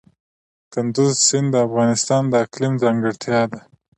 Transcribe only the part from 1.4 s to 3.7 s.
د افغانستان د اقلیم ځانګړتیا ده.